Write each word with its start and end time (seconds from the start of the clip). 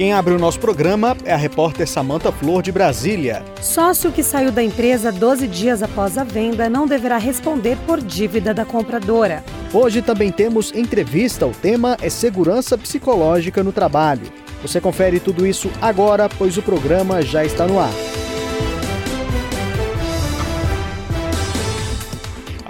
Quem 0.00 0.14
abre 0.14 0.32
o 0.32 0.38
nosso 0.38 0.58
programa 0.58 1.14
é 1.26 1.34
a 1.34 1.36
repórter 1.36 1.86
Samanta 1.86 2.32
Flor 2.32 2.62
de 2.62 2.72
Brasília. 2.72 3.44
Sócio 3.60 4.10
que 4.10 4.22
saiu 4.22 4.50
da 4.50 4.62
empresa 4.62 5.12
12 5.12 5.46
dias 5.46 5.82
após 5.82 6.16
a 6.16 6.24
venda 6.24 6.70
não 6.70 6.86
deverá 6.86 7.18
responder 7.18 7.76
por 7.86 8.00
dívida 8.00 8.54
da 8.54 8.64
compradora. 8.64 9.44
Hoje 9.74 10.00
também 10.00 10.32
temos 10.32 10.72
entrevista. 10.74 11.46
O 11.46 11.50
tema 11.50 11.98
é 12.00 12.08
segurança 12.08 12.78
psicológica 12.78 13.62
no 13.62 13.72
trabalho. 13.72 14.32
Você 14.62 14.80
confere 14.80 15.20
tudo 15.20 15.46
isso 15.46 15.70
agora, 15.82 16.30
pois 16.30 16.56
o 16.56 16.62
programa 16.62 17.20
já 17.20 17.44
está 17.44 17.66
no 17.66 17.78
ar. 17.78 17.92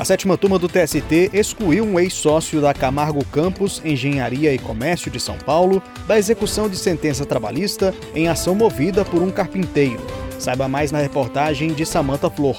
A 0.00 0.04
sétima 0.06 0.34
turma 0.38 0.59
do 0.59 0.66
TST 0.66 1.28
excluiu 1.30 1.84
um 1.84 2.00
ex-sócio 2.00 2.58
da 2.58 2.72
Camargo 2.72 3.22
Campos 3.27 3.82
Engenharia 3.84 4.50
e 4.50 4.58
Comércio 4.58 5.10
de 5.10 5.20
São 5.20 5.36
Paulo 5.36 5.82
da 6.08 6.18
execução 6.18 6.70
de 6.70 6.77
sentença 6.78 7.27
trabalhista 7.27 7.95
em 8.14 8.27
ação 8.27 8.55
movida 8.55 9.05
por 9.05 9.20
um 9.20 9.30
carpinteiro. 9.30 10.00
Saiba 10.38 10.66
mais 10.66 10.91
na 10.91 11.00
reportagem 11.00 11.74
de 11.74 11.84
Samanta 11.84 12.30
Flor. 12.30 12.56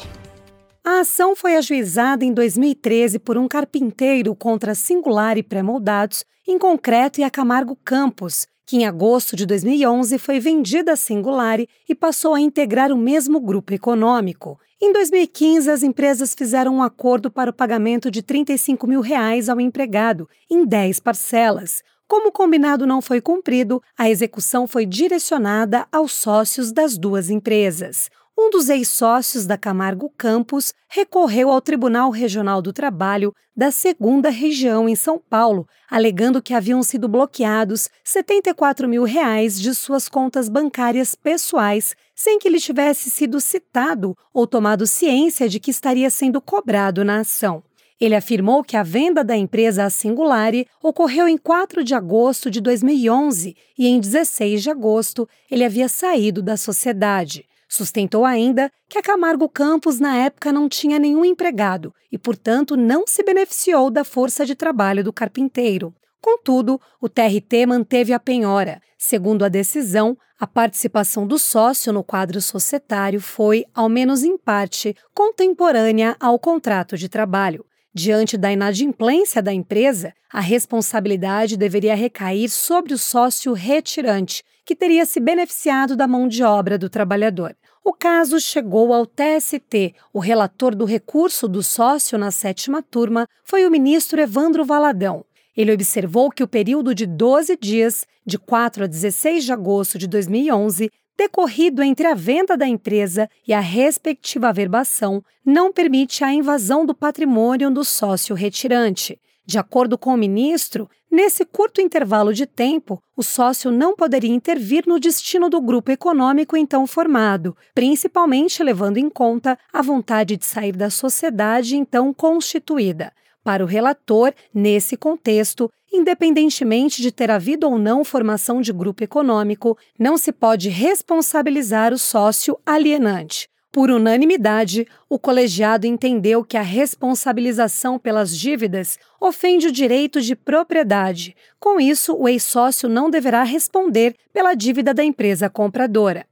A 0.86 1.00
ação 1.00 1.36
foi 1.36 1.56
ajuizada 1.56 2.24
em 2.24 2.32
2013 2.32 3.18
por 3.18 3.40
um 3.40 3.48
carpinteiro 3.48 4.36
contra 4.36 4.76
Singular 4.76 5.36
e 5.36 5.42
Pré-Moldados, 5.42 6.24
em 6.48 6.60
concreto 6.60 7.22
e 7.22 7.24
a 7.24 7.32
Camargo 7.32 7.76
Campos, 7.84 8.46
que 8.66 8.78
em 8.78 8.86
agosto 8.86 9.36
de 9.36 9.46
2011 9.46 10.18
foi 10.18 10.40
vendida 10.40 10.94
a 10.94 10.96
Singulari 10.96 11.68
e 11.88 11.96
passou 11.96 12.34
a 12.34 12.42
integrar 12.42 12.92
o 12.92 12.98
mesmo 12.98 13.40
grupo 13.40 13.74
econômico. 13.74 14.60
Em 14.82 14.92
2015, 14.94 15.70
as 15.70 15.84
empresas 15.84 16.34
fizeram 16.34 16.76
um 16.76 16.84
acordo 16.84 17.30
para 17.30 17.52
o 17.52 17.54
pagamento 17.54 18.10
de 18.10 18.22
35 18.22 18.88
mil 18.88 19.02
reais 19.02 19.50
ao 19.50 19.60
empregado, 19.60 20.28
em 20.50 20.66
10 20.66 21.00
parcelas. 21.00 21.84
Como 22.08 22.30
o 22.30 22.32
combinado 22.32 22.86
não 22.86 23.02
foi 23.02 23.22
cumprido, 23.22 23.82
a 23.98 24.10
execução 24.10 24.68
foi 24.68 24.86
direcionada 24.86 25.88
aos 25.92 26.12
sócios 26.14 26.72
das 26.72 26.98
duas 26.98 27.30
empresas 27.30 28.10
um 28.44 28.50
dos 28.50 28.70
ex-sócios 28.70 29.46
da 29.46 29.56
Camargo 29.56 30.12
Campos 30.18 30.74
recorreu 30.90 31.52
ao 31.52 31.62
Tribunal 31.62 32.10
Regional 32.10 32.60
do 32.60 32.74
Trabalho 32.74 33.36
da 33.56 33.70
segunda 33.70 34.32
região 34.32 34.90
em 34.90 34.96
São 34.96 35.20
Paulo, 35.20 35.68
alegando 35.88 36.42
que 36.42 36.56
haviam 36.56 36.82
sido 36.82 37.08
bloqueados 37.08 37.88
74 38.04 38.90
mil 38.90 39.04
reais 39.04 39.62
de 39.62 39.76
suas 39.76 40.10
contas 40.10 40.50
bancárias 40.50 41.14
pessoais, 41.14 41.94
sem 42.16 42.40
que 42.40 42.50
lhe 42.50 42.60
tivesse 42.60 43.12
sido 43.12 43.40
citado 43.40 44.18
ou 44.34 44.48
tomado 44.48 44.88
ciência 44.88 45.48
de 45.48 45.60
que 45.60 45.70
estaria 45.70 46.10
sendo 46.10 46.42
cobrado 46.42 47.06
na 47.06 47.20
ação. 47.20 47.62
Ele 48.00 48.16
afirmou 48.16 48.64
que 48.64 48.76
a 48.76 48.82
venda 48.82 49.24
da 49.24 49.38
empresa 49.38 49.84
à 49.84 49.90
Singulari 49.92 50.66
ocorreu 50.82 51.28
em 51.28 51.38
4 51.38 51.84
de 51.84 51.94
agosto 51.94 52.50
de 52.50 52.60
2011 52.60 53.56
e 53.78 53.88
em 53.88 54.00
16 54.00 54.64
de 54.64 54.72
agosto 54.72 55.30
ele 55.52 55.64
havia 55.64 55.88
saído 55.88 56.42
da 56.42 56.58
sociedade. 56.58 57.46
Sustentou 57.74 58.26
ainda 58.26 58.70
que 58.90 58.98
a 58.98 59.02
Camargo 59.02 59.48
Campos 59.48 59.98
na 59.98 60.18
época 60.18 60.52
não 60.52 60.68
tinha 60.68 61.00
nenhum 61.00 61.24
empregado 61.24 61.94
e, 62.12 62.18
portanto, 62.18 62.76
não 62.76 63.08
se 63.08 63.24
beneficiou 63.24 63.90
da 63.90 64.04
força 64.04 64.46
de 64.46 64.56
trabalho 64.56 65.02
do 65.06 65.14
carpinteiro. 65.14 65.96
Contudo, 66.20 66.82
o 67.00 67.08
TRT 67.08 67.66
manteve 67.66 68.12
a 68.12 68.20
penhora. 68.20 68.82
Segundo 68.98 69.46
a 69.46 69.48
decisão, 69.48 70.18
a 70.38 70.46
participação 70.46 71.26
do 71.26 71.40
sócio 71.40 71.94
no 71.94 72.04
quadro 72.04 72.42
societário 72.42 73.22
foi, 73.22 73.64
ao 73.74 73.88
menos 73.88 74.22
em 74.22 74.38
parte, 74.38 74.94
contemporânea 75.16 76.18
ao 76.20 76.38
contrato 76.38 76.98
de 76.98 77.08
trabalho. 77.08 77.64
Diante 77.94 78.38
da 78.38 78.52
inadimplência 78.52 79.42
da 79.42 79.54
empresa, 79.54 80.14
a 80.30 80.42
responsabilidade 80.42 81.56
deveria 81.56 81.96
recair 81.96 82.50
sobre 82.50 82.94
o 82.94 82.98
sócio 82.98 83.54
retirante, 83.54 84.44
que 84.66 84.76
teria 84.76 85.06
se 85.06 85.20
beneficiado 85.20 85.96
da 85.96 86.08
mão 86.08 86.28
de 86.28 86.44
obra 86.44 86.78
do 86.78 86.90
trabalhador. 86.90 87.56
O 87.84 87.94
caso 87.94 88.40
chegou 88.40 88.94
ao 88.94 89.08
TST. 89.08 89.96
O 90.14 90.20
relator 90.20 90.76
do 90.76 90.86
recurso 90.86 91.48
do 91.48 91.64
sócio 91.64 92.16
na 92.16 92.30
sétima 92.30 92.84
turma 92.84 93.28
foi 93.44 93.66
o 93.66 93.72
ministro 93.72 94.22
Evandro 94.22 94.64
Valadão. 94.64 95.26
Ele 95.58 95.74
observou 95.74 96.30
que 96.30 96.44
o 96.44 96.48
período 96.48 96.94
de 96.94 97.08
12 97.08 97.58
dias, 97.58 98.06
de 98.24 98.38
4 98.38 98.84
a 98.84 98.88
16 98.88 99.46
de 99.46 99.52
agosto 99.52 99.98
de 99.98 100.08
2011, 100.08 100.92
decorrido 101.18 101.82
entre 101.82 102.06
a 102.06 102.14
venda 102.14 102.56
da 102.56 102.68
empresa 102.68 103.28
e 103.48 103.54
a 103.54 103.60
respectiva 103.60 104.50
averbação, 104.50 105.24
não 105.44 105.74
permite 105.74 106.24
a 106.24 106.32
invasão 106.32 106.86
do 106.86 106.94
patrimônio 106.94 107.72
do 107.72 107.84
sócio 107.84 108.36
retirante. 108.36 109.20
De 109.46 109.58
acordo 109.58 109.98
com 109.98 110.14
o 110.14 110.18
ministro, 110.18 110.90
nesse 111.10 111.44
curto 111.44 111.82
intervalo 111.82 112.34
de 112.34 112.46
tempo, 112.46 113.02
o 113.18 113.24
sócio 113.24 113.72
não 113.72 113.96
poderia 113.96 114.34
intervir 114.34 114.84
no 114.88 115.00
destino 115.00 115.50
do 115.50 115.60
grupo 115.60 115.92
econômico 115.92 116.56
então 116.56 116.86
formado, 116.86 117.56
principalmente 117.74 118.64
levando 118.64 118.98
em 118.98 119.10
conta 119.10 119.58
a 119.74 119.82
vontade 119.82 120.38
de 120.38 120.46
sair 120.46 120.74
da 120.74 120.90
sociedade 120.90 121.76
então 121.76 122.14
constituída. 122.14 123.12
Para 123.44 123.64
o 123.64 123.68
relator, 123.68 124.34
nesse 124.54 124.96
contexto, 124.96 125.70
independentemente 125.92 127.02
de 127.02 127.12
ter 127.12 127.32
havido 127.32 127.68
ou 127.68 127.78
não 127.78 128.04
formação 128.04 128.62
de 128.62 128.72
grupo 128.72 129.04
econômico, 129.04 129.78
não 130.00 130.16
se 130.18 130.32
pode 130.32 130.70
responsabilizar 130.70 131.92
o 131.92 131.98
sócio 131.98 132.58
alienante. 132.64 133.51
Por 133.74 133.90
unanimidade, 133.90 134.86
o 135.10 135.18
colegiado 135.18 135.88
entendeu 135.88 136.44
que 136.44 136.58
a 136.58 136.62
responsabilização 136.62 137.98
pelas 137.98 138.38
dívidas 138.38 139.00
ofende 139.18 139.68
o 139.68 139.72
direito 139.72 140.20
de 140.20 140.36
propriedade. 140.36 141.34
Com 141.58 141.80
isso, 141.80 142.14
o 142.14 142.28
ex-sócio 142.28 142.90
não 142.90 143.10
deverá 143.10 143.44
responder 143.44 144.14
pela 144.34 144.56
dívida 144.56 144.94
da 144.94 145.06
empresa 145.06 145.50
compradora. 145.50 146.26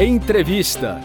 Entrevista. 0.00 1.00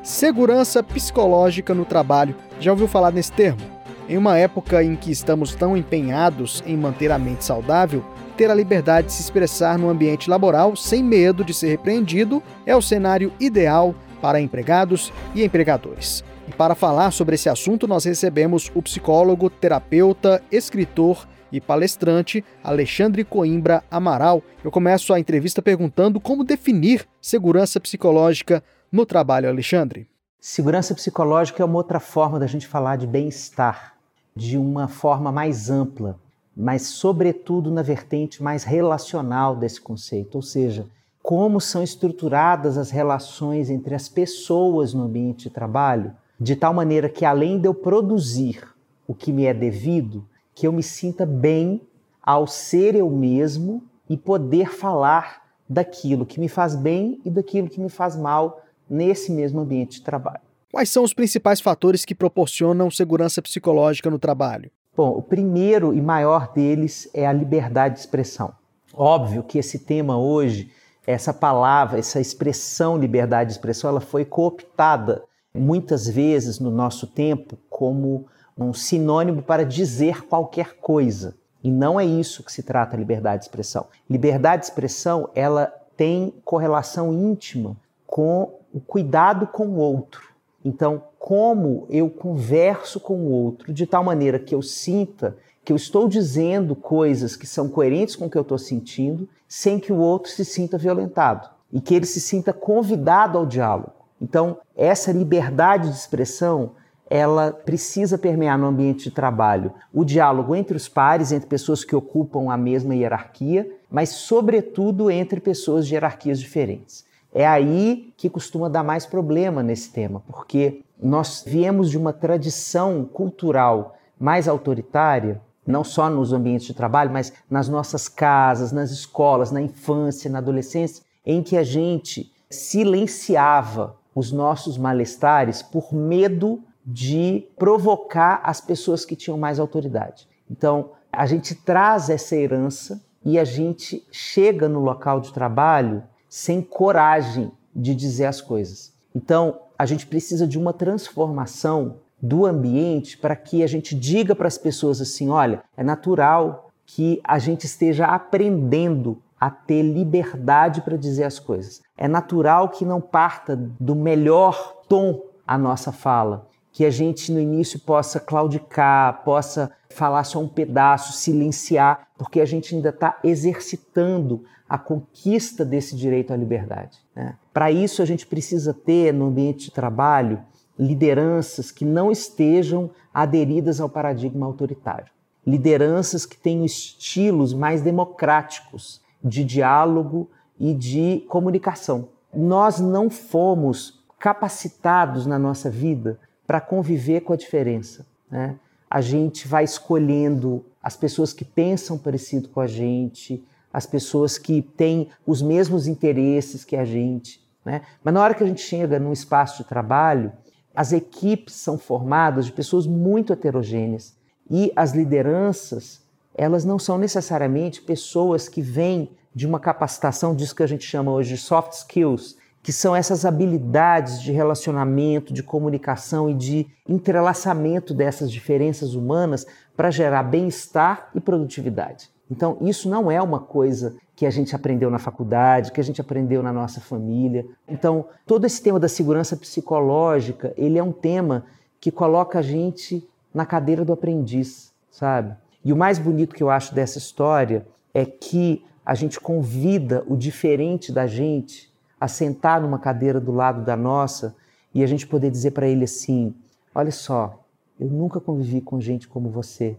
Segurança 0.00 0.84
psicológica 0.84 1.74
no 1.74 1.84
trabalho. 1.84 2.36
Já 2.60 2.70
ouviu 2.70 2.86
falar 2.86 3.10
nesse 3.10 3.32
termo? 3.32 3.60
Em 4.08 4.16
uma 4.16 4.38
época 4.38 4.80
em 4.84 4.94
que 4.94 5.10
estamos 5.10 5.56
tão 5.56 5.76
empenhados 5.76 6.62
em 6.64 6.76
manter 6.76 7.10
a 7.10 7.18
mente 7.18 7.44
saudável, 7.44 8.04
ter 8.40 8.50
a 8.50 8.54
liberdade 8.54 9.08
de 9.08 9.12
se 9.12 9.20
expressar 9.20 9.78
no 9.78 9.90
ambiente 9.90 10.30
laboral 10.30 10.74
sem 10.74 11.04
medo 11.04 11.44
de 11.44 11.52
ser 11.52 11.68
repreendido 11.68 12.42
é 12.64 12.74
o 12.74 12.80
cenário 12.80 13.30
ideal 13.38 13.94
para 14.18 14.40
empregados 14.40 15.12
e 15.34 15.44
empregadores. 15.44 16.24
E 16.48 16.52
para 16.52 16.74
falar 16.74 17.10
sobre 17.10 17.34
esse 17.34 17.50
assunto, 17.50 17.86
nós 17.86 18.06
recebemos 18.06 18.72
o 18.74 18.80
psicólogo, 18.80 19.50
terapeuta, 19.50 20.42
escritor 20.50 21.28
e 21.52 21.60
palestrante 21.60 22.42
Alexandre 22.64 23.24
Coimbra 23.24 23.84
Amaral. 23.90 24.42
Eu 24.64 24.70
começo 24.70 25.12
a 25.12 25.20
entrevista 25.20 25.60
perguntando 25.60 26.18
como 26.18 26.42
definir 26.42 27.06
segurança 27.20 27.78
psicológica 27.78 28.64
no 28.90 29.04
trabalho, 29.04 29.50
Alexandre. 29.50 30.08
Segurança 30.40 30.94
psicológica 30.94 31.62
é 31.62 31.66
uma 31.66 31.76
outra 31.76 32.00
forma 32.00 32.38
da 32.38 32.46
gente 32.46 32.66
falar 32.66 32.96
de 32.96 33.06
bem-estar, 33.06 33.96
de 34.34 34.56
uma 34.56 34.88
forma 34.88 35.30
mais 35.30 35.68
ampla 35.68 36.18
mas, 36.60 36.82
sobretudo, 36.82 37.70
na 37.70 37.80
vertente 37.80 38.42
mais 38.42 38.64
relacional 38.64 39.56
desse 39.56 39.80
conceito, 39.80 40.34
ou 40.34 40.42
seja, 40.42 40.86
como 41.22 41.58
são 41.58 41.82
estruturadas 41.82 42.76
as 42.76 42.90
relações 42.90 43.70
entre 43.70 43.94
as 43.94 44.10
pessoas 44.10 44.92
no 44.92 45.04
ambiente 45.04 45.44
de 45.44 45.50
trabalho, 45.50 46.12
de 46.38 46.54
tal 46.54 46.74
maneira 46.74 47.08
que, 47.08 47.24
além 47.24 47.58
de 47.58 47.66
eu 47.66 47.72
produzir 47.72 48.62
o 49.08 49.14
que 49.14 49.32
me 49.32 49.46
é 49.46 49.54
devido, 49.54 50.22
que 50.54 50.66
eu 50.66 50.72
me 50.72 50.82
sinta 50.82 51.24
bem 51.24 51.80
ao 52.22 52.46
ser 52.46 52.94
eu 52.94 53.08
mesmo 53.08 53.82
e 54.06 54.14
poder 54.14 54.70
falar 54.70 55.42
daquilo 55.66 56.26
que 56.26 56.38
me 56.38 56.48
faz 56.48 56.76
bem 56.76 57.22
e 57.24 57.30
daquilo 57.30 57.70
que 57.70 57.80
me 57.80 57.88
faz 57.88 58.14
mal 58.16 58.62
nesse 58.88 59.32
mesmo 59.32 59.60
ambiente 59.60 59.98
de 59.98 60.02
trabalho. 60.02 60.42
Quais 60.70 60.90
são 60.90 61.04
os 61.04 61.14
principais 61.14 61.58
fatores 61.58 62.04
que 62.04 62.14
proporcionam 62.14 62.90
segurança 62.90 63.40
psicológica 63.40 64.10
no 64.10 64.18
trabalho? 64.18 64.70
Bom, 64.96 65.10
o 65.10 65.22
primeiro 65.22 65.94
e 65.94 66.00
maior 66.00 66.52
deles 66.52 67.08
é 67.14 67.26
a 67.26 67.32
liberdade 67.32 67.94
de 67.94 68.00
expressão. 68.00 68.52
Óbvio 68.92 69.44
que 69.44 69.58
esse 69.58 69.78
tema 69.78 70.18
hoje, 70.18 70.72
essa 71.06 71.32
palavra, 71.32 71.98
essa 71.98 72.20
expressão 72.20 72.98
liberdade 72.98 73.48
de 73.48 73.54
expressão, 73.54 73.88
ela 73.88 74.00
foi 74.00 74.24
cooptada 74.24 75.22
muitas 75.54 76.08
vezes 76.08 76.58
no 76.58 76.70
nosso 76.70 77.06
tempo 77.06 77.56
como 77.68 78.26
um 78.58 78.72
sinônimo 78.74 79.42
para 79.42 79.64
dizer 79.64 80.26
qualquer 80.26 80.76
coisa. 80.76 81.34
E 81.62 81.70
não 81.70 82.00
é 82.00 82.04
isso 82.04 82.42
que 82.42 82.52
se 82.52 82.62
trata 82.62 82.96
a 82.96 82.98
liberdade 82.98 83.42
de 83.42 83.44
expressão. 83.44 83.86
Liberdade 84.08 84.62
de 84.62 84.66
expressão, 84.66 85.30
ela 85.34 85.66
tem 85.96 86.34
correlação 86.44 87.12
íntima 87.12 87.76
com 88.06 88.58
o 88.72 88.80
cuidado 88.80 89.46
com 89.46 89.66
o 89.66 89.76
outro. 89.76 90.29
Então, 90.64 91.02
como 91.18 91.86
eu 91.88 92.10
converso 92.10 93.00
com 93.00 93.14
o 93.14 93.30
outro 93.30 93.72
de 93.72 93.86
tal 93.86 94.04
maneira 94.04 94.38
que 94.38 94.54
eu 94.54 94.62
sinta 94.62 95.36
que 95.64 95.72
eu 95.72 95.76
estou 95.76 96.08
dizendo 96.08 96.74
coisas 96.74 97.36
que 97.36 97.46
são 97.46 97.68
coerentes 97.68 98.16
com 98.16 98.26
o 98.26 98.30
que 98.30 98.36
eu 98.36 98.42
estou 98.42 98.58
sentindo, 98.58 99.28
sem 99.46 99.78
que 99.78 99.92
o 99.92 99.98
outro 99.98 100.30
se 100.30 100.44
sinta 100.44 100.78
violentado 100.78 101.48
e 101.72 101.80
que 101.80 101.94
ele 101.94 102.06
se 102.06 102.20
sinta 102.20 102.52
convidado 102.52 103.38
ao 103.38 103.46
diálogo. 103.46 103.92
Então, 104.20 104.58
essa 104.76 105.12
liberdade 105.12 105.88
de 105.88 105.94
expressão, 105.94 106.72
ela 107.08 107.52
precisa 107.52 108.18
permear 108.18 108.58
no 108.58 108.66
ambiente 108.66 109.04
de 109.04 109.10
trabalho 109.10 109.72
o 109.92 110.04
diálogo 110.04 110.54
entre 110.54 110.76
os 110.76 110.88
pares, 110.88 111.32
entre 111.32 111.48
pessoas 111.48 111.84
que 111.84 111.96
ocupam 111.96 112.50
a 112.50 112.56
mesma 112.56 112.94
hierarquia, 112.94 113.70
mas, 113.90 114.10
sobretudo, 114.10 115.10
entre 115.10 115.40
pessoas 115.40 115.86
de 115.86 115.94
hierarquias 115.94 116.38
diferentes. 116.38 117.04
É 117.32 117.46
aí 117.46 118.12
que 118.16 118.28
costuma 118.28 118.68
dar 118.68 118.82
mais 118.82 119.06
problema 119.06 119.62
nesse 119.62 119.92
tema, 119.92 120.20
porque 120.26 120.82
nós 121.00 121.44
viemos 121.46 121.90
de 121.90 121.96
uma 121.96 122.12
tradição 122.12 123.04
cultural 123.04 123.96
mais 124.18 124.48
autoritária, 124.48 125.40
não 125.66 125.84
só 125.84 126.10
nos 126.10 126.32
ambientes 126.32 126.66
de 126.66 126.74
trabalho, 126.74 127.10
mas 127.10 127.32
nas 127.48 127.68
nossas 127.68 128.08
casas, 128.08 128.72
nas 128.72 128.90
escolas, 128.90 129.50
na 129.50 129.62
infância, 129.62 130.30
na 130.30 130.38
adolescência, 130.38 131.04
em 131.24 131.42
que 131.42 131.56
a 131.56 131.62
gente 131.62 132.32
silenciava 132.50 133.96
os 134.14 134.32
nossos 134.32 134.76
malestares 134.76 135.62
por 135.62 135.94
medo 135.94 136.60
de 136.84 137.46
provocar 137.56 138.40
as 138.42 138.60
pessoas 138.60 139.04
que 139.04 139.14
tinham 139.14 139.38
mais 139.38 139.60
autoridade. 139.60 140.26
Então, 140.50 140.90
a 141.12 141.26
gente 141.26 141.54
traz 141.54 142.10
essa 142.10 142.34
herança 142.34 143.00
e 143.24 143.38
a 143.38 143.44
gente 143.44 144.04
chega 144.10 144.68
no 144.68 144.80
local 144.80 145.20
de 145.20 145.32
trabalho 145.32 146.02
sem 146.30 146.62
coragem 146.62 147.52
de 147.76 147.94
dizer 147.94 148.26
as 148.26 148.40
coisas. 148.40 148.94
Então, 149.14 149.58
a 149.76 149.84
gente 149.84 150.06
precisa 150.06 150.46
de 150.46 150.58
uma 150.58 150.72
transformação 150.72 151.96
do 152.22 152.46
ambiente 152.46 153.18
para 153.18 153.34
que 153.34 153.62
a 153.62 153.66
gente 153.66 153.94
diga 153.94 154.34
para 154.34 154.46
as 154.46 154.56
pessoas 154.56 155.00
assim: 155.00 155.28
olha, 155.28 155.62
é 155.76 155.82
natural 155.82 156.70
que 156.86 157.20
a 157.24 157.38
gente 157.38 157.66
esteja 157.66 158.06
aprendendo 158.06 159.20
a 159.40 159.50
ter 159.50 159.82
liberdade 159.82 160.82
para 160.82 160.96
dizer 160.96 161.24
as 161.24 161.38
coisas. 161.38 161.82
É 161.96 162.06
natural 162.06 162.68
que 162.68 162.84
não 162.84 163.00
parta 163.00 163.56
do 163.56 163.94
melhor 163.96 164.82
tom 164.88 165.22
a 165.46 165.56
nossa 165.56 165.90
fala, 165.90 166.46
que 166.72 166.84
a 166.84 166.90
gente 166.90 167.32
no 167.32 167.40
início 167.40 167.80
possa 167.80 168.20
claudicar, 168.20 169.24
possa 169.24 169.70
falar 169.90 170.24
só 170.24 170.38
um 170.38 170.48
pedaço, 170.48 171.12
silenciar, 171.12 172.08
porque 172.16 172.40
a 172.40 172.44
gente 172.44 172.74
ainda 172.74 172.90
está 172.90 173.18
exercitando 173.24 174.44
a 174.68 174.78
conquista 174.78 175.64
desse 175.64 175.96
direito 175.96 176.32
à 176.32 176.36
liberdade. 176.36 176.98
Né? 177.14 177.34
Para 177.52 177.72
isso, 177.72 178.02
a 178.02 178.04
gente 178.04 178.24
precisa 178.26 178.72
ter 178.72 179.12
no 179.12 179.26
ambiente 179.26 179.64
de 179.64 179.70
trabalho 179.72 180.40
lideranças 180.78 181.72
que 181.72 181.84
não 181.84 182.10
estejam 182.10 182.90
aderidas 183.12 183.80
ao 183.80 183.88
paradigma 183.88 184.46
autoritário. 184.46 185.12
Lideranças 185.44 186.24
que 186.24 186.36
tenham 186.36 186.64
estilos 186.64 187.52
mais 187.52 187.82
democráticos, 187.82 189.00
de 189.22 189.44
diálogo 189.44 190.30
e 190.58 190.72
de 190.72 191.24
comunicação. 191.28 192.08
Nós 192.32 192.78
não 192.78 193.10
fomos 193.10 194.00
capacitados 194.18 195.26
na 195.26 195.38
nossa 195.38 195.68
vida 195.68 196.18
para 196.50 196.60
conviver 196.60 197.20
com 197.20 197.32
a 197.32 197.36
diferença. 197.36 198.04
Né? 198.28 198.56
A 198.90 199.00
gente 199.00 199.46
vai 199.46 199.62
escolhendo 199.62 200.64
as 200.82 200.96
pessoas 200.96 201.32
que 201.32 201.44
pensam 201.44 201.96
parecido 201.96 202.48
com 202.48 202.60
a 202.60 202.66
gente, 202.66 203.46
as 203.72 203.86
pessoas 203.86 204.36
que 204.36 204.60
têm 204.60 205.10
os 205.24 205.40
mesmos 205.40 205.86
interesses 205.86 206.64
que 206.64 206.74
a 206.74 206.84
gente. 206.84 207.40
Né? 207.64 207.82
Mas 208.02 208.12
na 208.12 208.20
hora 208.20 208.34
que 208.34 208.42
a 208.42 208.46
gente 208.48 208.62
chega 208.62 208.98
num 208.98 209.12
espaço 209.12 209.58
de 209.58 209.68
trabalho, 209.68 210.32
as 210.74 210.92
equipes 210.92 211.54
são 211.54 211.78
formadas 211.78 212.46
de 212.46 212.52
pessoas 212.52 212.84
muito 212.84 213.32
heterogêneas 213.32 214.16
e 214.50 214.72
as 214.74 214.90
lideranças 214.90 216.02
elas 216.34 216.64
não 216.64 216.80
são 216.80 216.98
necessariamente 216.98 217.80
pessoas 217.80 218.48
que 218.48 218.60
vêm 218.60 219.08
de 219.32 219.46
uma 219.46 219.60
capacitação 219.60 220.34
disso 220.34 220.56
que 220.56 220.64
a 220.64 220.66
gente 220.66 220.84
chama 220.84 221.12
hoje 221.12 221.34
de 221.34 221.40
soft 221.40 221.74
skills, 221.74 222.36
que 222.62 222.72
são 222.72 222.94
essas 222.94 223.24
habilidades 223.24 224.20
de 224.20 224.32
relacionamento, 224.32 225.32
de 225.32 225.42
comunicação 225.42 226.28
e 226.28 226.34
de 226.34 226.66
entrelaçamento 226.88 227.94
dessas 227.94 228.30
diferenças 228.30 228.94
humanas 228.94 229.46
para 229.76 229.90
gerar 229.90 230.22
bem-estar 230.24 231.10
e 231.14 231.20
produtividade. 231.20 232.10
Então, 232.30 232.58
isso 232.60 232.88
não 232.88 233.10
é 233.10 233.20
uma 233.20 233.40
coisa 233.40 233.96
que 234.14 234.24
a 234.24 234.30
gente 234.30 234.54
aprendeu 234.54 234.90
na 234.90 234.98
faculdade, 234.98 235.72
que 235.72 235.80
a 235.80 235.84
gente 235.84 236.00
aprendeu 236.00 236.42
na 236.42 236.52
nossa 236.52 236.80
família. 236.80 237.46
Então, 237.66 238.04
todo 238.26 238.44
esse 238.44 238.62
tema 238.62 238.78
da 238.78 238.88
segurança 238.88 239.36
psicológica, 239.36 240.52
ele 240.56 240.78
é 240.78 240.82
um 240.82 240.92
tema 240.92 241.46
que 241.80 241.90
coloca 241.90 242.38
a 242.38 242.42
gente 242.42 243.08
na 243.32 243.46
cadeira 243.46 243.84
do 243.84 243.92
aprendiz, 243.92 244.72
sabe? 244.90 245.34
E 245.64 245.72
o 245.72 245.76
mais 245.76 245.98
bonito 245.98 246.34
que 246.34 246.42
eu 246.42 246.50
acho 246.50 246.74
dessa 246.74 246.98
história 246.98 247.66
é 247.92 248.04
que 248.04 248.64
a 248.84 248.94
gente 248.94 249.18
convida 249.18 250.04
o 250.06 250.16
diferente 250.16 250.92
da 250.92 251.06
gente 251.06 251.69
a 252.00 252.08
sentar 252.08 252.60
numa 252.60 252.78
cadeira 252.78 253.20
do 253.20 253.30
lado 253.30 253.62
da 253.62 253.76
nossa 253.76 254.34
e 254.74 254.82
a 254.82 254.86
gente 254.86 255.06
poder 255.06 255.30
dizer 255.30 255.50
para 255.50 255.68
ele 255.68 255.84
assim: 255.84 256.34
olha 256.74 256.90
só, 256.90 257.44
eu 257.78 257.88
nunca 257.88 258.18
convivi 258.18 258.60
com 258.60 258.80
gente 258.80 259.06
como 259.06 259.28
você 259.28 259.76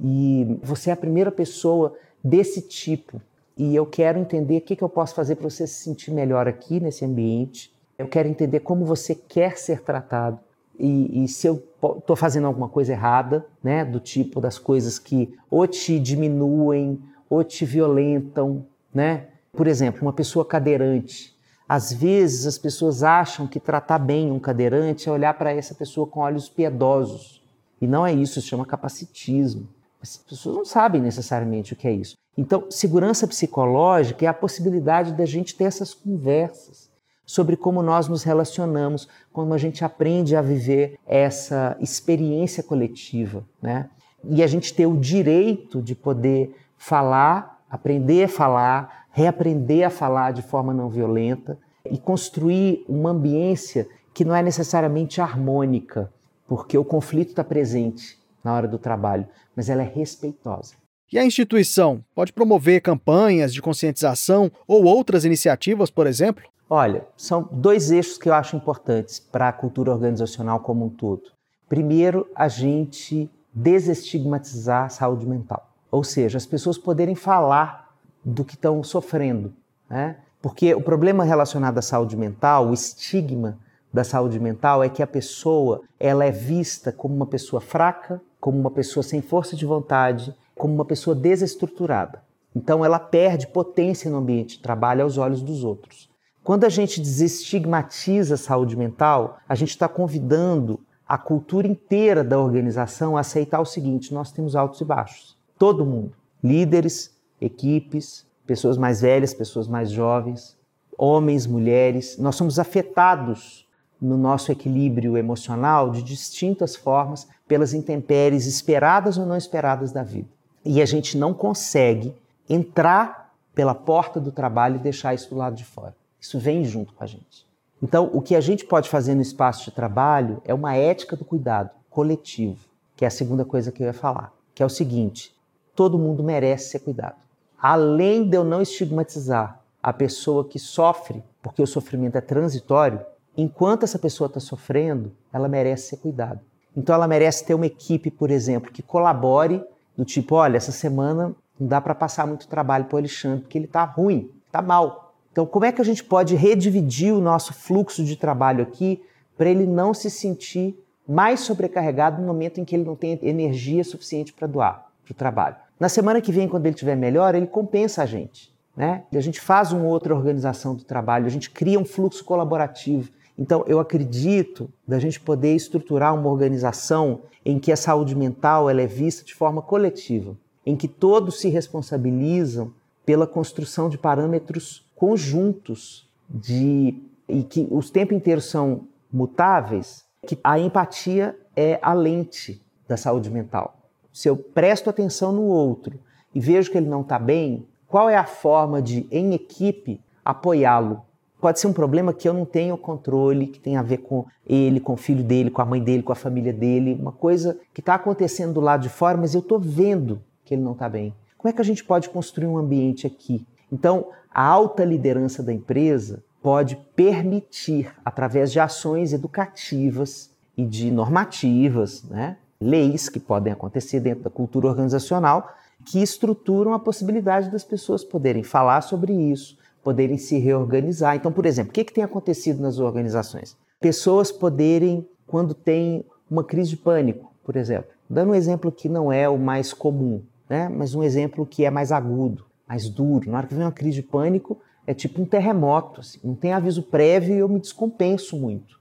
e 0.00 0.58
você 0.62 0.90
é 0.90 0.92
a 0.92 0.96
primeira 0.96 1.32
pessoa 1.32 1.96
desse 2.22 2.60
tipo 2.62 3.20
e 3.56 3.74
eu 3.74 3.86
quero 3.86 4.18
entender 4.18 4.58
o 4.58 4.60
que, 4.60 4.76
que 4.76 4.82
eu 4.82 4.88
posso 4.88 5.14
fazer 5.14 5.36
para 5.36 5.48
você 5.48 5.66
se 5.66 5.84
sentir 5.84 6.10
melhor 6.10 6.48
aqui 6.48 6.80
nesse 6.80 7.04
ambiente. 7.04 7.72
Eu 7.98 8.08
quero 8.08 8.28
entender 8.28 8.60
como 8.60 8.84
você 8.84 9.14
quer 9.14 9.58
ser 9.58 9.82
tratado 9.82 10.38
e, 10.78 11.24
e 11.24 11.28
se 11.28 11.46
eu 11.46 11.62
estou 11.98 12.16
fazendo 12.16 12.46
alguma 12.46 12.68
coisa 12.68 12.92
errada, 12.92 13.46
né, 13.62 13.84
do 13.84 14.00
tipo 14.00 14.40
das 14.40 14.58
coisas 14.58 14.98
que 14.98 15.34
ou 15.50 15.66
te 15.66 15.98
diminuem 15.98 17.00
ou 17.28 17.44
te 17.44 17.64
violentam, 17.64 18.66
né? 18.92 19.28
Por 19.52 19.66
exemplo, 19.66 20.02
uma 20.02 20.12
pessoa 20.12 20.44
cadeirante. 20.44 21.31
Às 21.72 21.90
vezes 21.90 22.46
as 22.46 22.58
pessoas 22.58 23.02
acham 23.02 23.46
que 23.46 23.58
tratar 23.58 23.98
bem 23.98 24.30
um 24.30 24.38
cadeirante 24.38 25.08
é 25.08 25.10
olhar 25.10 25.32
para 25.32 25.54
essa 25.54 25.74
pessoa 25.74 26.06
com 26.06 26.20
olhos 26.20 26.46
piedosos. 26.46 27.42
E 27.80 27.86
não 27.86 28.06
é 28.06 28.12
isso, 28.12 28.38
isso 28.38 28.46
chama 28.46 28.66
capacitismo. 28.66 29.66
As 30.02 30.18
pessoas 30.18 30.54
não 30.54 30.66
sabem 30.66 31.00
necessariamente 31.00 31.72
o 31.72 31.76
que 31.76 31.88
é 31.88 31.92
isso. 31.92 32.14
Então, 32.36 32.70
segurança 32.70 33.26
psicológica 33.26 34.26
é 34.26 34.28
a 34.28 34.34
possibilidade 34.34 35.14
da 35.14 35.24
gente 35.24 35.54
ter 35.54 35.64
essas 35.64 35.94
conversas 35.94 36.90
sobre 37.24 37.56
como 37.56 37.82
nós 37.82 38.06
nos 38.06 38.22
relacionamos, 38.22 39.08
como 39.32 39.54
a 39.54 39.58
gente 39.58 39.82
aprende 39.82 40.36
a 40.36 40.42
viver 40.42 40.98
essa 41.06 41.74
experiência 41.80 42.62
coletiva, 42.62 43.46
né? 43.62 43.88
E 44.24 44.42
a 44.42 44.46
gente 44.46 44.74
ter 44.74 44.84
o 44.84 45.00
direito 45.00 45.80
de 45.80 45.94
poder 45.94 46.54
falar, 46.76 47.64
aprender 47.70 48.24
a 48.24 48.28
falar, 48.28 49.06
reaprender 49.12 49.86
a 49.86 49.90
falar 49.90 50.32
de 50.32 50.42
forma 50.42 50.74
não 50.74 50.88
violenta 50.88 51.58
e 51.90 51.98
construir 51.98 52.84
uma 52.88 53.10
ambiência 53.10 53.88
que 54.14 54.24
não 54.24 54.34
é 54.34 54.42
necessariamente 54.42 55.20
harmônica, 55.20 56.12
porque 56.46 56.76
o 56.76 56.84
conflito 56.84 57.30
está 57.30 57.42
presente 57.42 58.18
na 58.44 58.54
hora 58.54 58.68
do 58.68 58.78
trabalho, 58.78 59.26
mas 59.56 59.68
ela 59.68 59.82
é 59.82 59.86
respeitosa. 59.86 60.74
E 61.12 61.18
a 61.18 61.24
instituição 61.24 62.02
pode 62.14 62.32
promover 62.32 62.80
campanhas 62.80 63.52
de 63.52 63.60
conscientização 63.60 64.50
ou 64.66 64.84
outras 64.84 65.24
iniciativas, 65.24 65.90
por 65.90 66.06
exemplo? 66.06 66.42
Olha, 66.68 67.06
são 67.18 67.46
dois 67.52 67.90
eixos 67.90 68.16
que 68.16 68.30
eu 68.30 68.34
acho 68.34 68.56
importantes 68.56 69.20
para 69.20 69.48
a 69.48 69.52
cultura 69.52 69.92
organizacional 69.92 70.60
como 70.60 70.86
um 70.86 70.88
todo. 70.88 71.24
Primeiro, 71.68 72.26
a 72.34 72.48
gente 72.48 73.30
desestigmatizar 73.52 74.84
a 74.84 74.88
saúde 74.88 75.26
mental. 75.26 75.68
Ou 75.90 76.02
seja, 76.02 76.38
as 76.38 76.46
pessoas 76.46 76.78
poderem 76.78 77.14
falar 77.14 77.94
do 78.24 78.42
que 78.42 78.54
estão 78.54 78.82
sofrendo. 78.82 79.52
Né? 79.90 80.16
Porque 80.42 80.74
o 80.74 80.82
problema 80.82 81.24
relacionado 81.24 81.78
à 81.78 81.82
saúde 81.82 82.16
mental, 82.16 82.68
o 82.68 82.74
estigma 82.74 83.58
da 83.92 84.04
saúde 84.04 84.38
mental 84.38 84.82
é 84.82 84.88
que 84.88 85.02
a 85.02 85.06
pessoa 85.06 85.82
ela 85.98 86.24
é 86.24 86.30
vista 86.30 86.92
como 86.92 87.14
uma 87.14 87.26
pessoa 87.26 87.60
fraca, 87.60 88.20
como 88.40 88.58
uma 88.58 88.70
pessoa 88.70 89.02
sem 89.02 89.22
força 89.22 89.56
de 89.56 89.64
vontade, 89.64 90.34
como 90.54 90.74
uma 90.74 90.84
pessoa 90.84 91.14
desestruturada. 91.14 92.22
Então 92.54 92.84
ela 92.84 92.98
perde 92.98 93.46
potência 93.46 94.10
no 94.10 94.18
ambiente 94.18 94.56
de 94.56 94.62
trabalho 94.62 95.04
aos 95.04 95.16
olhos 95.16 95.42
dos 95.42 95.64
outros. 95.64 96.10
Quando 96.44 96.64
a 96.64 96.68
gente 96.68 97.00
desestigmatiza 97.00 98.34
a 98.34 98.38
saúde 98.38 98.76
mental, 98.76 99.38
a 99.48 99.54
gente 99.54 99.70
está 99.70 99.88
convidando 99.88 100.80
a 101.08 101.16
cultura 101.16 101.68
inteira 101.68 102.24
da 102.24 102.38
organização 102.38 103.16
a 103.16 103.20
aceitar 103.20 103.60
o 103.60 103.64
seguinte: 103.64 104.12
nós 104.12 104.32
temos 104.32 104.56
altos 104.56 104.80
e 104.80 104.84
baixos 104.84 105.40
todo 105.62 105.86
mundo, 105.86 106.12
líderes, 106.42 107.16
equipes, 107.40 108.26
pessoas 108.52 108.76
mais 108.76 109.00
velhas, 109.00 109.32
pessoas 109.32 109.66
mais 109.66 109.90
jovens, 109.90 110.58
homens, 110.98 111.46
mulheres. 111.46 112.18
Nós 112.18 112.36
somos 112.36 112.58
afetados 112.58 113.66
no 113.98 114.18
nosso 114.18 114.52
equilíbrio 114.52 115.16
emocional 115.16 115.88
de 115.88 116.02
distintas 116.02 116.76
formas 116.76 117.26
pelas 117.48 117.72
intempéries 117.72 118.44
esperadas 118.44 119.16
ou 119.16 119.24
não 119.24 119.38
esperadas 119.38 119.90
da 119.90 120.02
vida. 120.02 120.28
E 120.62 120.82
a 120.82 120.84
gente 120.84 121.16
não 121.16 121.32
consegue 121.32 122.14
entrar 122.46 123.32
pela 123.54 123.74
porta 123.74 124.20
do 124.20 124.30
trabalho 124.30 124.76
e 124.76 124.80
deixar 124.80 125.14
isso 125.14 125.30
do 125.30 125.36
lado 125.36 125.56
de 125.56 125.64
fora. 125.64 125.96
Isso 126.20 126.38
vem 126.38 126.62
junto 126.62 126.92
com 126.92 127.02
a 127.02 127.06
gente. 127.06 127.46
Então, 127.82 128.10
o 128.12 128.20
que 128.20 128.36
a 128.36 128.40
gente 128.40 128.66
pode 128.66 128.90
fazer 128.90 129.14
no 129.14 129.22
espaço 129.22 129.64
de 129.64 129.70
trabalho 129.70 130.42
é 130.44 130.52
uma 130.52 130.76
ética 130.76 131.16
do 131.16 131.24
cuidado 131.24 131.70
coletivo, 131.88 132.58
que 132.94 133.06
é 133.06 133.08
a 133.08 133.10
segunda 133.10 133.46
coisa 133.46 133.72
que 133.72 133.82
eu 133.82 133.86
ia 133.86 133.94
falar, 133.94 134.30
que 134.54 134.62
é 134.62 134.66
o 134.66 134.68
seguinte: 134.68 135.34
todo 135.74 135.98
mundo 135.98 136.22
merece 136.22 136.68
ser 136.68 136.80
cuidado. 136.80 137.22
Além 137.62 138.28
de 138.28 138.36
eu 138.36 138.42
não 138.42 138.60
estigmatizar 138.60 139.60
a 139.80 139.92
pessoa 139.92 140.48
que 140.48 140.58
sofre, 140.58 141.22
porque 141.40 141.62
o 141.62 141.66
sofrimento 141.66 142.16
é 142.16 142.20
transitório, 142.20 143.00
enquanto 143.36 143.84
essa 143.84 144.00
pessoa 144.00 144.26
está 144.26 144.40
sofrendo, 144.40 145.12
ela 145.32 145.48
merece 145.48 145.90
ser 145.90 145.98
cuidada. 145.98 146.42
Então, 146.76 146.92
ela 146.92 147.06
merece 147.06 147.46
ter 147.46 147.54
uma 147.54 147.66
equipe, 147.66 148.10
por 148.10 148.32
exemplo, 148.32 148.72
que 148.72 148.82
colabore 148.82 149.62
do 149.96 150.04
tipo, 150.04 150.34
olha, 150.34 150.56
essa 150.56 150.72
semana 150.72 151.36
não 151.60 151.68
dá 151.68 151.80
para 151.80 151.94
passar 151.94 152.26
muito 152.26 152.48
trabalho 152.48 152.86
para 152.86 152.96
o 152.96 152.98
Alexandre, 152.98 153.42
porque 153.42 153.58
ele 153.58 153.66
está 153.66 153.84
ruim, 153.84 154.28
está 154.44 154.60
mal. 154.60 155.14
Então, 155.30 155.46
como 155.46 155.64
é 155.64 155.70
que 155.70 155.80
a 155.80 155.84
gente 155.84 156.02
pode 156.02 156.34
redividir 156.34 157.14
o 157.14 157.20
nosso 157.20 157.54
fluxo 157.54 158.02
de 158.04 158.16
trabalho 158.16 158.64
aqui 158.64 159.00
para 159.38 159.48
ele 159.48 159.66
não 159.66 159.94
se 159.94 160.10
sentir 160.10 160.76
mais 161.06 161.38
sobrecarregado 161.40 162.20
no 162.20 162.26
momento 162.26 162.60
em 162.60 162.64
que 162.64 162.74
ele 162.74 162.84
não 162.84 162.96
tem 162.96 163.20
energia 163.22 163.84
suficiente 163.84 164.32
para 164.32 164.48
doar 164.48 164.90
para 165.04 165.12
o 165.12 165.14
trabalho? 165.14 165.56
Na 165.82 165.88
semana 165.88 166.20
que 166.20 166.30
vem, 166.30 166.46
quando 166.46 166.64
ele 166.64 166.76
estiver 166.76 166.94
melhor, 166.94 167.34
ele 167.34 167.48
compensa 167.48 168.04
a 168.04 168.06
gente. 168.06 168.54
Né? 168.76 169.02
A 169.12 169.20
gente 169.20 169.40
faz 169.40 169.72
uma 169.72 169.86
outra 169.86 170.14
organização 170.14 170.76
do 170.76 170.84
trabalho, 170.84 171.26
a 171.26 171.28
gente 171.28 171.50
cria 171.50 171.76
um 171.76 171.84
fluxo 171.84 172.24
colaborativo. 172.24 173.10
Então, 173.36 173.64
eu 173.66 173.80
acredito 173.80 174.70
da 174.86 175.00
gente 175.00 175.18
poder 175.18 175.56
estruturar 175.56 176.14
uma 176.14 176.30
organização 176.30 177.22
em 177.44 177.58
que 177.58 177.72
a 177.72 177.76
saúde 177.76 178.14
mental 178.14 178.70
ela 178.70 178.80
é 178.80 178.86
vista 178.86 179.24
de 179.24 179.34
forma 179.34 179.60
coletiva, 179.60 180.36
em 180.64 180.76
que 180.76 180.86
todos 180.86 181.40
se 181.40 181.48
responsabilizam 181.48 182.72
pela 183.04 183.26
construção 183.26 183.88
de 183.88 183.98
parâmetros 183.98 184.86
conjuntos 184.94 186.08
de 186.30 186.94
e 187.28 187.42
que 187.42 187.66
os 187.72 187.90
tempos 187.90 188.16
inteiros 188.16 188.44
são 188.44 188.86
mutáveis, 189.12 190.04
que 190.28 190.38
a 190.44 190.60
empatia 190.60 191.36
é 191.56 191.80
a 191.82 191.92
lente 191.92 192.64
da 192.86 192.96
saúde 192.96 193.28
mental. 193.28 193.81
Se 194.12 194.28
eu 194.28 194.36
presto 194.36 194.90
atenção 194.90 195.32
no 195.32 195.42
outro 195.42 195.98
e 196.34 196.40
vejo 196.40 196.70
que 196.70 196.78
ele 196.78 196.88
não 196.88 197.00
está 197.00 197.18
bem, 197.18 197.66
qual 197.88 198.08
é 198.08 198.16
a 198.16 198.24
forma 198.24 198.80
de, 198.80 199.06
em 199.10 199.34
equipe, 199.34 200.00
apoiá-lo? 200.24 201.02
Pode 201.40 201.58
ser 201.58 201.66
um 201.66 201.72
problema 201.72 202.12
que 202.12 202.28
eu 202.28 202.32
não 202.32 202.44
tenho 202.44 202.76
controle, 202.76 203.48
que 203.48 203.58
tem 203.58 203.76
a 203.76 203.82
ver 203.82 203.98
com 203.98 204.24
ele, 204.46 204.78
com 204.78 204.92
o 204.92 204.96
filho 204.96 205.24
dele, 205.24 205.50
com 205.50 205.60
a 205.60 205.64
mãe 205.64 205.82
dele, 205.82 206.02
com 206.02 206.12
a 206.12 206.16
família 206.16 206.52
dele, 206.52 206.96
uma 207.00 207.10
coisa 207.10 207.58
que 207.74 207.80
está 207.80 207.94
acontecendo 207.94 208.54
do 208.54 208.60
lado 208.60 208.82
de 208.82 208.88
fora, 208.88 209.18
mas 209.18 209.34
eu 209.34 209.40
estou 209.40 209.58
vendo 209.58 210.22
que 210.44 210.54
ele 210.54 210.62
não 210.62 210.72
está 210.72 210.88
bem. 210.88 211.12
Como 211.36 211.50
é 211.50 211.52
que 211.52 211.60
a 211.60 211.64
gente 211.64 211.82
pode 211.82 212.08
construir 212.08 212.46
um 212.46 212.56
ambiente 212.56 213.06
aqui? 213.06 213.44
Então, 213.72 214.06
a 214.32 214.44
alta 214.44 214.84
liderança 214.84 215.42
da 215.42 215.52
empresa 215.52 216.22
pode 216.40 216.76
permitir, 216.94 217.92
através 218.04 218.52
de 218.52 218.60
ações 218.60 219.12
educativas 219.12 220.30
e 220.56 220.64
de 220.64 220.90
normativas, 220.90 222.04
né, 222.04 222.36
leis 222.62 223.08
que 223.08 223.20
podem 223.20 223.52
acontecer 223.52 224.00
dentro 224.00 224.24
da 224.24 224.30
cultura 224.30 224.68
organizacional, 224.68 225.54
que 225.84 226.02
estruturam 226.02 226.72
a 226.72 226.78
possibilidade 226.78 227.50
das 227.50 227.64
pessoas 227.64 228.04
poderem 228.04 228.42
falar 228.42 228.82
sobre 228.82 229.12
isso, 229.12 229.58
poderem 229.82 230.16
se 230.16 230.38
reorganizar. 230.38 231.16
Então, 231.16 231.32
por 231.32 231.44
exemplo, 231.44 231.70
o 231.70 231.74
que, 231.74 231.84
que 231.84 231.92
tem 231.92 232.04
acontecido 232.04 232.62
nas 232.62 232.78
organizações? 232.78 233.56
Pessoas 233.80 234.30
poderem, 234.30 235.06
quando 235.26 235.54
tem 235.54 236.04
uma 236.30 236.44
crise 236.44 236.70
de 236.70 236.76
pânico, 236.76 237.32
por 237.44 237.56
exemplo, 237.56 237.90
dando 238.08 238.30
um 238.30 238.34
exemplo 238.34 238.70
que 238.70 238.88
não 238.88 239.12
é 239.12 239.28
o 239.28 239.36
mais 239.36 239.72
comum, 239.72 240.22
né, 240.48 240.68
mas 240.68 240.94
um 240.94 241.02
exemplo 241.02 241.44
que 241.44 241.64
é 241.64 241.70
mais 241.70 241.90
agudo 241.90 242.44
mais 242.72 242.88
duro. 242.88 243.30
Na 243.30 243.38
hora 243.38 243.46
que 243.46 243.54
vem 243.54 243.64
uma 243.64 243.70
crise 243.70 243.96
de 243.96 244.02
pânico, 244.02 244.58
é 244.86 244.94
tipo 244.94 245.20
um 245.20 245.26
terremoto. 245.26 246.00
Assim. 246.00 246.18
Não 246.24 246.34
tem 246.34 246.54
aviso 246.54 246.82
prévio 246.82 247.34
e 247.34 247.38
eu 247.38 247.48
me 247.48 247.60
descompenso 247.60 248.34
muito. 248.38 248.80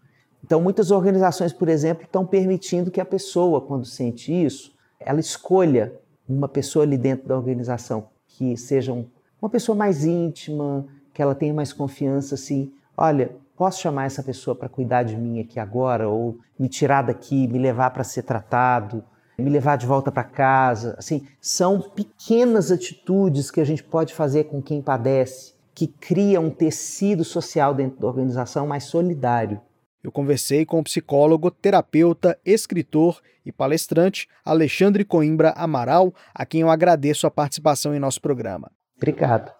Então, 0.51 0.59
muitas 0.59 0.91
organizações, 0.91 1.53
por 1.53 1.69
exemplo, 1.69 2.03
estão 2.03 2.25
permitindo 2.25 2.91
que 2.91 2.99
a 2.99 3.05
pessoa, 3.05 3.61
quando 3.61 3.85
sente 3.85 4.33
isso, 4.33 4.73
ela 4.99 5.21
escolha 5.21 5.93
uma 6.27 6.49
pessoa 6.49 6.83
ali 6.83 6.97
dentro 6.97 7.25
da 7.25 7.37
organização 7.37 8.09
que 8.27 8.57
seja 8.57 8.91
um, 8.91 9.05
uma 9.41 9.49
pessoa 9.49 9.77
mais 9.77 10.03
íntima, 10.03 10.85
que 11.13 11.21
ela 11.21 11.33
tenha 11.33 11.53
mais 11.53 11.71
confiança, 11.71 12.35
assim, 12.35 12.69
olha, 12.97 13.31
posso 13.55 13.79
chamar 13.79 14.07
essa 14.07 14.21
pessoa 14.21 14.53
para 14.53 14.67
cuidar 14.67 15.03
de 15.03 15.15
mim 15.15 15.39
aqui 15.39 15.57
agora, 15.57 16.09
ou 16.09 16.37
me 16.59 16.67
tirar 16.67 17.03
daqui, 17.03 17.47
me 17.47 17.57
levar 17.57 17.91
para 17.91 18.03
ser 18.03 18.23
tratado, 18.23 19.01
me 19.37 19.49
levar 19.49 19.77
de 19.77 19.87
volta 19.87 20.11
para 20.11 20.25
casa. 20.25 20.95
Assim, 20.97 21.25
são 21.39 21.79
pequenas 21.79 22.73
atitudes 22.73 23.49
que 23.49 23.61
a 23.61 23.65
gente 23.65 23.85
pode 23.85 24.13
fazer 24.13 24.43
com 24.49 24.61
quem 24.61 24.81
padece, 24.81 25.53
que 25.73 25.87
cria 25.87 26.41
um 26.41 26.49
tecido 26.49 27.23
social 27.23 27.73
dentro 27.73 28.01
da 28.01 28.07
organização 28.07 28.67
mais 28.67 28.83
solidário. 28.83 29.61
Eu 30.03 30.11
conversei 30.11 30.65
com 30.65 30.79
o 30.79 30.83
psicólogo, 30.83 31.51
terapeuta, 31.51 32.37
escritor 32.45 33.21
e 33.45 33.51
palestrante 33.51 34.27
Alexandre 34.43 35.05
Coimbra 35.05 35.51
Amaral, 35.51 36.13
a 36.33 36.45
quem 36.45 36.61
eu 36.61 36.69
agradeço 36.69 37.27
a 37.27 37.31
participação 37.31 37.95
em 37.95 37.99
nosso 37.99 38.19
programa. 38.21 38.71
Obrigado. 38.97 39.51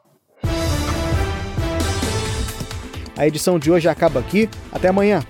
A 3.18 3.28
edição 3.28 3.60
de 3.60 3.72
hoje 3.72 3.88
acaba 3.88 4.20
aqui. 4.20 4.50
Até 4.72 4.88
amanhã. 4.88 5.22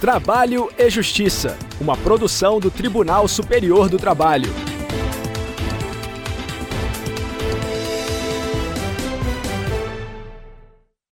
Trabalho 0.00 0.70
e 0.78 0.88
Justiça, 0.88 1.58
uma 1.80 1.96
produção 1.96 2.58
do 2.58 2.70
Tribunal 2.70 3.28
Superior 3.28 3.88
do 3.88 3.98
Trabalho. 3.98 4.69